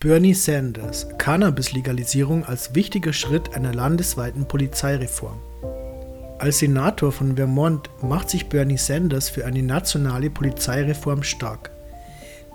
Bernie 0.00 0.32
Sanders 0.32 1.08
Cannabis-Legalisierung 1.18 2.44
als 2.44 2.72
wichtiger 2.76 3.12
Schritt 3.12 3.56
einer 3.56 3.74
landesweiten 3.74 4.46
Polizeireform. 4.46 5.40
Als 6.38 6.60
Senator 6.60 7.10
von 7.10 7.34
Vermont 7.34 7.90
macht 8.00 8.30
sich 8.30 8.48
Bernie 8.48 8.76
Sanders 8.76 9.28
für 9.28 9.44
eine 9.44 9.64
nationale 9.64 10.30
Polizeireform 10.30 11.24
stark. 11.24 11.72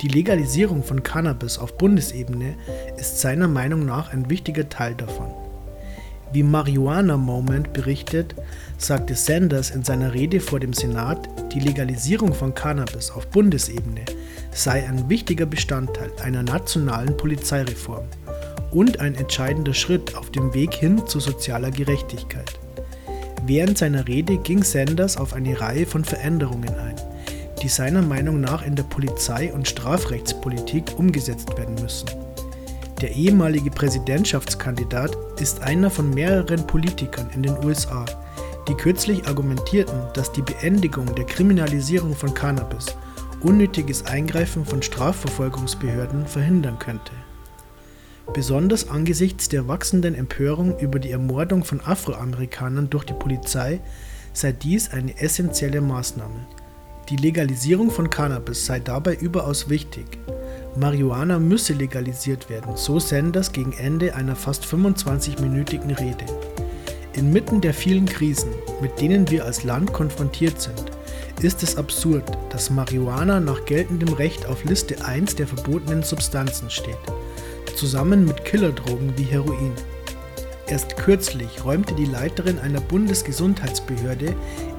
Die 0.01 0.07
Legalisierung 0.07 0.83
von 0.83 1.03
Cannabis 1.03 1.57
auf 1.57 1.77
Bundesebene 1.77 2.55
ist 2.95 3.19
seiner 3.19 3.49
Meinung 3.49 3.85
nach 3.85 4.13
ein 4.13 4.29
wichtiger 4.29 4.69
Teil 4.69 4.95
davon. 4.95 5.42
Wie 6.33 6.41
Marijuana 6.41 7.15
Moment 7.15 7.73
berichtet, 7.73 8.33
sagte 8.79 9.13
Sanders 9.13 9.69
in 9.69 9.83
seiner 9.83 10.15
Rede 10.15 10.39
vor 10.39 10.59
dem 10.59 10.73
Senat, 10.73 11.29
die 11.53 11.59
Legalisierung 11.59 12.33
von 12.33 12.55
Cannabis 12.55 13.11
auf 13.11 13.27
Bundesebene 13.27 14.01
sei 14.51 14.87
ein 14.87 15.09
wichtiger 15.09 15.45
Bestandteil 15.45 16.11
einer 16.23 16.41
nationalen 16.41 17.15
Polizeireform 17.17 18.05
und 18.71 18.99
ein 18.99 19.13
entscheidender 19.13 19.75
Schritt 19.75 20.15
auf 20.15 20.31
dem 20.31 20.55
Weg 20.55 20.73
hin 20.73 21.05
zu 21.05 21.19
sozialer 21.19 21.69
Gerechtigkeit. 21.69 22.59
Während 23.45 23.77
seiner 23.77 24.07
Rede 24.07 24.37
ging 24.37 24.63
Sanders 24.63 25.17
auf 25.17 25.33
eine 25.33 25.61
Reihe 25.61 25.85
von 25.85 26.03
Veränderungen 26.03 26.73
ein, 26.79 26.95
die 27.61 27.67
seiner 27.67 28.01
Meinung 28.01 28.41
nach 28.41 28.65
in 28.65 28.75
der 28.75 28.83
Polizei- 28.83 29.53
und 29.53 29.67
Strafrechtspolitik 29.67 30.97
umgesetzt 30.97 31.55
werden 31.57 31.75
müssen. 31.75 32.22
Der 33.03 33.11
ehemalige 33.11 33.69
Präsidentschaftskandidat 33.69 35.17
ist 35.37 35.61
einer 35.61 35.89
von 35.89 36.11
mehreren 36.11 36.65
Politikern 36.65 37.29
in 37.35 37.43
den 37.43 37.61
USA, 37.65 38.05
die 38.69 38.75
kürzlich 38.75 39.27
argumentierten, 39.27 39.99
dass 40.13 40.31
die 40.31 40.41
Beendigung 40.41 41.13
der 41.13 41.25
Kriminalisierung 41.25 42.15
von 42.15 42.33
Cannabis 42.33 42.95
unnötiges 43.41 44.05
Eingreifen 44.05 44.63
von 44.63 44.81
Strafverfolgungsbehörden 44.81 46.25
verhindern 46.27 46.79
könnte. 46.79 47.11
Besonders 48.33 48.89
angesichts 48.89 49.49
der 49.49 49.67
wachsenden 49.67 50.15
Empörung 50.15 50.79
über 50.79 50.97
die 50.97 51.11
Ermordung 51.11 51.65
von 51.65 51.81
Afroamerikanern 51.81 52.89
durch 52.89 53.03
die 53.03 53.11
Polizei 53.11 53.81
sei 54.31 54.53
dies 54.53 54.93
eine 54.93 55.19
essentielle 55.19 55.81
Maßnahme. 55.81 56.47
Die 57.09 57.17
Legalisierung 57.17 57.91
von 57.91 58.09
Cannabis 58.09 58.65
sei 58.65 58.79
dabei 58.79 59.15
überaus 59.15 59.67
wichtig. 59.67 60.05
Marihuana 60.75 61.37
müsse 61.37 61.73
legalisiert 61.73 62.49
werden, 62.49 62.75
so 62.75 62.99
Sanders 62.99 63.51
gegen 63.51 63.73
Ende 63.73 64.15
einer 64.15 64.35
fast 64.35 64.65
25-minütigen 64.65 65.99
Rede. 65.99 66.25
Inmitten 67.13 67.61
der 67.61 67.75
vielen 67.75 68.07
Krisen, 68.07 68.49
mit 68.81 68.99
denen 68.99 69.29
wir 69.29 69.45
als 69.45 69.63
Land 69.63 69.93
konfrontiert 69.93 70.59
sind, 70.59 70.83
ist 71.43 71.61
es 71.61 71.77
absurd, 71.77 72.23
dass 72.49 72.71
Marihuana 72.71 73.39
nach 73.39 73.65
geltendem 73.65 74.13
Recht 74.13 74.47
auf 74.47 74.63
Liste 74.63 75.05
1 75.05 75.35
der 75.35 75.45
verbotenen 75.45 76.01
Substanzen 76.01 76.71
steht, 76.71 76.97
zusammen 77.75 78.25
mit 78.25 78.43
Killerdrogen 78.43 79.13
wie 79.15 79.23
Heroin. 79.23 79.73
Erst 80.65 80.97
kürzlich 80.97 81.63
räumte 81.63 81.93
die 81.93 82.05
Leiterin 82.05 82.57
einer 82.57 82.81
Bundesgesundheitsbehörde 82.81 84.33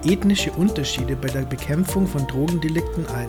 ethnische 0.04 0.50
Unterschiede 0.52 1.14
bei 1.14 1.28
der 1.28 1.42
Bekämpfung 1.42 2.08
von 2.08 2.26
Drogendelikten 2.26 3.06
ein 3.06 3.28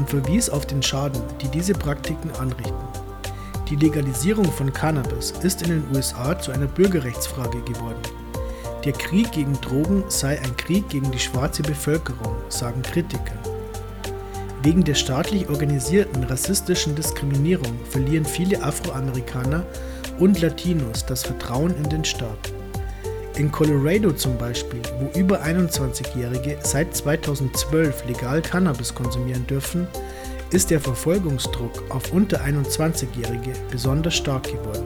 und 0.00 0.08
verwies 0.08 0.48
auf 0.48 0.64
den 0.64 0.82
Schaden, 0.82 1.20
die 1.42 1.48
diese 1.48 1.74
Praktiken 1.74 2.30
anrichten. 2.38 2.88
Die 3.68 3.76
Legalisierung 3.76 4.50
von 4.50 4.72
Cannabis 4.72 5.32
ist 5.42 5.60
in 5.60 5.68
den 5.68 5.84
USA 5.94 6.38
zu 6.38 6.52
einer 6.52 6.66
Bürgerrechtsfrage 6.66 7.60
geworden. 7.62 8.00
Der 8.82 8.94
Krieg 8.94 9.30
gegen 9.32 9.60
Drogen 9.60 10.02
sei 10.08 10.40
ein 10.40 10.56
Krieg 10.56 10.88
gegen 10.88 11.10
die 11.10 11.18
schwarze 11.18 11.62
Bevölkerung, 11.62 12.34
sagen 12.48 12.80
Kritiker. 12.80 13.36
Wegen 14.62 14.84
der 14.84 14.94
staatlich 14.94 15.48
organisierten 15.50 16.24
rassistischen 16.24 16.94
Diskriminierung 16.94 17.78
verlieren 17.90 18.24
viele 18.24 18.62
Afroamerikaner 18.62 19.66
und 20.18 20.40
Latinos 20.40 21.04
das 21.04 21.24
Vertrauen 21.24 21.76
in 21.76 21.90
den 21.90 22.04
Staat. 22.06 22.52
In 23.40 23.50
Colorado 23.50 24.12
zum 24.12 24.36
Beispiel, 24.36 24.82
wo 24.98 25.18
über 25.18 25.40
21-Jährige 25.42 26.58
seit 26.62 26.94
2012 26.94 28.04
legal 28.04 28.42
Cannabis 28.42 28.94
konsumieren 28.94 29.46
dürfen, 29.46 29.86
ist 30.50 30.70
der 30.70 30.78
Verfolgungsdruck 30.78 31.82
auf 31.88 32.12
unter 32.12 32.42
21-Jährige 32.42 33.52
besonders 33.70 34.14
stark 34.14 34.42
geworden. 34.42 34.84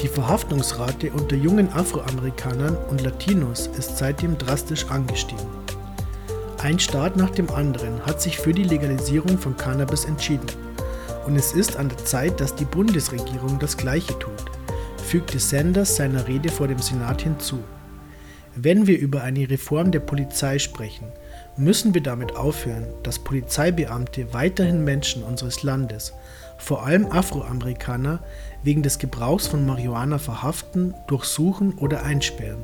Die 0.00 0.08
Verhaftungsrate 0.08 1.10
unter 1.10 1.36
jungen 1.36 1.70
Afroamerikanern 1.70 2.78
und 2.88 3.02
Latinos 3.02 3.68
ist 3.76 3.98
seitdem 3.98 4.38
drastisch 4.38 4.86
angestiegen. 4.88 5.44
Ein 6.62 6.78
Staat 6.78 7.18
nach 7.18 7.28
dem 7.28 7.50
anderen 7.50 8.00
hat 8.06 8.22
sich 8.22 8.38
für 8.38 8.54
die 8.54 8.64
Legalisierung 8.64 9.36
von 9.36 9.54
Cannabis 9.54 10.06
entschieden. 10.06 10.46
Und 11.26 11.36
es 11.36 11.52
ist 11.52 11.76
an 11.76 11.90
der 11.90 12.02
Zeit, 12.06 12.40
dass 12.40 12.54
die 12.54 12.64
Bundesregierung 12.64 13.58
das 13.58 13.76
Gleiche 13.76 14.18
tut, 14.18 14.53
fügte 15.04 15.38
Sanders 15.38 15.96
seiner 15.96 16.26
Rede 16.26 16.48
vor 16.48 16.66
dem 16.66 16.78
Senat 16.78 17.22
hinzu. 17.22 17.60
Wenn 18.56 18.86
wir 18.86 18.98
über 18.98 19.22
eine 19.22 19.50
Reform 19.50 19.90
der 19.90 20.00
Polizei 20.00 20.58
sprechen, 20.58 21.06
müssen 21.56 21.94
wir 21.94 22.02
damit 22.02 22.36
aufhören, 22.36 22.86
dass 23.02 23.18
Polizeibeamte 23.18 24.32
weiterhin 24.32 24.84
Menschen 24.84 25.22
unseres 25.22 25.62
Landes, 25.62 26.12
vor 26.58 26.86
allem 26.86 27.06
Afroamerikaner, 27.06 28.20
wegen 28.62 28.82
des 28.82 28.98
Gebrauchs 28.98 29.46
von 29.46 29.66
Marihuana 29.66 30.18
verhaften, 30.18 30.94
durchsuchen 31.06 31.74
oder 31.74 32.04
einsperren. 32.04 32.62